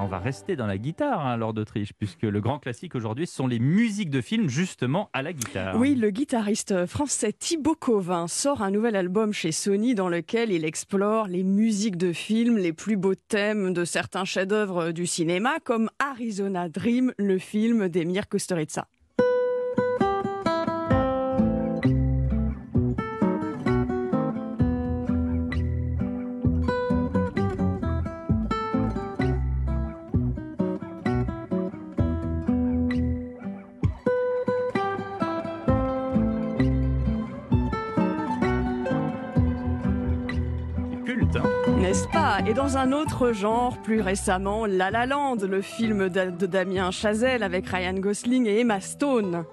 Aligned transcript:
On 0.00 0.06
va 0.06 0.18
rester 0.18 0.56
dans 0.56 0.66
la 0.66 0.78
guitare 0.78 1.26
hein, 1.26 1.36
lors 1.36 1.54
d'Autriche, 1.54 1.92
puisque 1.92 2.22
le 2.22 2.40
grand 2.40 2.58
classique 2.58 2.94
aujourd'hui, 2.94 3.26
ce 3.26 3.34
sont 3.34 3.46
les 3.46 3.58
musiques 3.58 4.10
de 4.10 4.20
films 4.20 4.48
justement 4.48 5.10
à 5.12 5.22
la 5.22 5.32
guitare. 5.32 5.76
Oui, 5.76 5.94
le 5.94 6.10
guitariste 6.10 6.86
français 6.86 7.32
Thibaut 7.32 7.74
Covin 7.74 8.26
sort 8.28 8.62
un 8.62 8.70
nouvel 8.70 8.96
album 8.96 9.32
chez 9.32 9.52
Sony 9.52 9.94
dans 9.94 10.08
lequel 10.08 10.50
il 10.50 10.64
explore 10.64 11.28
les 11.28 11.44
musiques 11.44 11.96
de 11.96 12.12
films, 12.12 12.58
les 12.58 12.72
plus 12.72 12.96
beaux 12.96 13.14
thèmes 13.14 13.72
de 13.72 13.84
certains 13.84 14.24
chefs-d'œuvre 14.24 14.92
du 14.92 15.06
cinéma, 15.06 15.58
comme 15.62 15.90
Arizona 15.98 16.68
Dream, 16.68 17.12
le 17.18 17.38
film 17.38 17.88
d'Emir 17.88 18.28
Kusturica. 18.28 18.86
N'est-ce 41.78 42.08
pas? 42.08 42.38
Et 42.46 42.54
dans 42.54 42.78
un 42.78 42.92
autre 42.92 43.32
genre, 43.32 43.76
plus 43.82 44.00
récemment, 44.00 44.64
La 44.64 44.90
La 44.90 45.04
Land, 45.04 45.36
le 45.48 45.60
film 45.60 46.08
de 46.08 46.46
Damien 46.46 46.90
Chazelle 46.90 47.42
avec 47.42 47.66
Ryan 47.66 47.94
Gosling 47.94 48.46
et 48.46 48.60
Emma 48.60 48.80
Stone. 48.80 49.44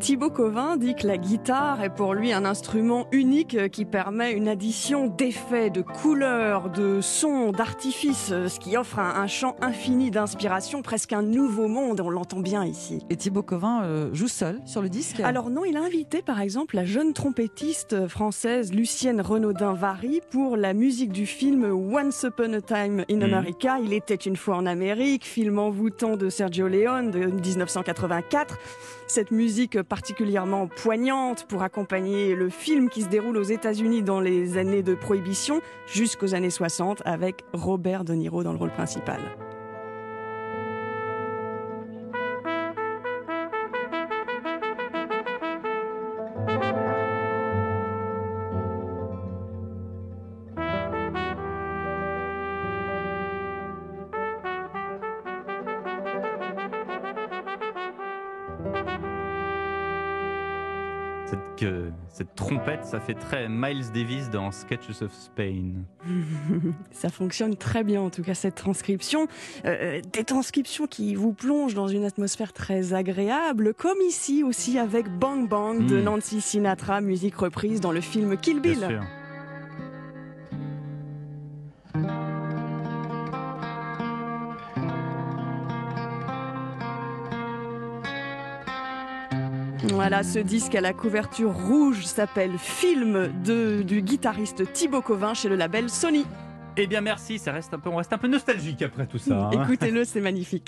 Thibaut 0.00 0.30
Covin 0.30 0.76
dit 0.76 0.94
que 0.94 1.06
la 1.06 1.18
guitare 1.18 1.82
est 1.82 1.90
pour 1.90 2.14
lui 2.14 2.32
un 2.32 2.44
instrument 2.44 3.08
unique 3.10 3.68
qui 3.70 3.84
permet 3.84 4.32
une 4.32 4.46
addition 4.46 5.08
d'effets, 5.08 5.70
de 5.70 5.82
couleurs, 5.82 6.70
de 6.70 7.00
sons, 7.00 7.50
d'artifices, 7.50 8.28
ce 8.28 8.60
qui 8.60 8.76
offre 8.76 9.00
un, 9.00 9.26
chant 9.26 9.56
infini 9.60 10.10
d'inspiration, 10.10 10.82
presque 10.82 11.12
un 11.12 11.22
nouveau 11.22 11.66
monde, 11.66 12.00
on 12.00 12.10
l'entend 12.10 12.40
bien 12.40 12.64
ici. 12.64 13.04
Et 13.10 13.16
Thibaut 13.16 13.42
Covin 13.42 13.82
euh, 13.82 14.14
joue 14.14 14.28
seul 14.28 14.60
sur 14.66 14.82
le 14.82 14.88
disque? 14.88 15.20
Alors 15.20 15.50
non, 15.50 15.64
il 15.64 15.76
a 15.76 15.82
invité 15.82 16.22
par 16.22 16.40
exemple 16.40 16.76
la 16.76 16.84
jeune 16.84 17.12
trompettiste 17.12 18.06
française 18.06 18.72
Lucienne 18.72 19.20
Renaudin-Vary 19.20 20.20
pour 20.30 20.56
la 20.56 20.74
musique 20.74 21.12
du 21.12 21.26
film 21.26 21.64
Once 21.64 22.22
Upon 22.22 22.52
a 22.52 22.60
Time 22.60 23.04
in 23.10 23.16
mhm. 23.16 23.22
America. 23.22 23.78
Il 23.82 23.92
était 23.92 24.14
une 24.14 24.36
fois 24.36 24.56
en 24.56 24.66
Amérique, 24.66 25.24
film 25.24 25.58
envoûtant 25.58 26.16
de 26.16 26.30
Sergio 26.30 26.68
Leone 26.68 27.10
de 27.10 27.26
1984. 27.26 28.58
Cette 29.08 29.30
musique 29.30 29.82
particulièrement 29.88 30.66
poignante 30.66 31.46
pour 31.48 31.62
accompagner 31.62 32.34
le 32.34 32.48
film 32.48 32.88
qui 32.88 33.02
se 33.02 33.08
déroule 33.08 33.36
aux 33.36 33.42
États-Unis 33.42 34.02
dans 34.02 34.20
les 34.20 34.58
années 34.58 34.82
de 34.82 34.94
prohibition 34.94 35.60
jusqu'aux 35.86 36.34
années 36.34 36.50
60 36.50 37.02
avec 37.04 37.44
Robert 37.52 38.04
De 38.04 38.14
Niro 38.14 38.42
dans 38.42 38.52
le 38.52 38.58
rôle 38.58 38.72
principal. 38.72 39.20
Cette, 61.30 61.70
cette 62.08 62.34
trompette, 62.34 62.84
ça 62.86 63.00
fait 63.00 63.14
très 63.14 63.48
Miles 63.50 63.92
Davis 63.92 64.30
dans 64.30 64.50
Sketches 64.50 65.02
of 65.02 65.12
Spain. 65.12 65.72
ça 66.90 67.10
fonctionne 67.10 67.54
très 67.56 67.84
bien, 67.84 68.00
en 68.00 68.08
tout 68.08 68.22
cas, 68.22 68.32
cette 68.32 68.54
transcription. 68.54 69.26
Euh, 69.66 70.00
des 70.12 70.24
transcriptions 70.24 70.86
qui 70.86 71.14
vous 71.14 71.34
plongent 71.34 71.74
dans 71.74 71.88
une 71.88 72.04
atmosphère 72.04 72.54
très 72.54 72.94
agréable, 72.94 73.74
comme 73.74 73.98
ici 74.08 74.42
aussi 74.42 74.78
avec 74.78 75.08
Bang 75.18 75.48
Bang 75.48 75.84
de 75.84 76.00
hmm. 76.00 76.04
Nancy 76.04 76.40
Sinatra, 76.40 77.02
musique 77.02 77.36
reprise 77.36 77.82
dans 77.82 77.92
le 77.92 78.00
film 78.00 78.36
Kill 78.38 78.60
Bill. 78.60 79.00
Voilà, 89.84 90.22
ce 90.22 90.38
disque 90.38 90.74
à 90.74 90.80
la 90.80 90.92
couverture 90.92 91.52
rouge 91.52 92.04
s'appelle 92.04 92.58
Film 92.58 93.30
de, 93.44 93.82
du 93.82 94.02
guitariste 94.02 94.72
Thibaut 94.72 95.02
Covin 95.02 95.34
chez 95.34 95.48
le 95.48 95.56
label 95.56 95.88
Sony. 95.88 96.26
Eh 96.76 96.86
bien 96.86 97.00
merci, 97.00 97.38
ça 97.38 97.52
reste 97.52 97.74
un 97.74 97.78
peu, 97.78 97.90
on 97.90 97.96
reste 97.96 98.12
un 98.12 98.18
peu 98.18 98.28
nostalgique 98.28 98.82
après 98.82 99.06
tout 99.06 99.18
ça. 99.18 99.36
Hein. 99.36 99.50
Écoutez-le, 99.64 100.04
c'est 100.04 100.20
magnifique. 100.20 100.66